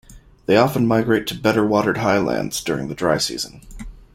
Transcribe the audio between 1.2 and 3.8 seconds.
to better watered highlands during the dry season.